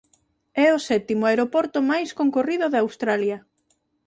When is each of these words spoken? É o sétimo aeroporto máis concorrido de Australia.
É 0.65 0.67
o 0.77 0.83
sétimo 0.89 1.23
aeroporto 1.25 1.77
máis 1.91 2.09
concorrido 2.19 2.65
de 2.69 2.81
Australia. 2.83 3.37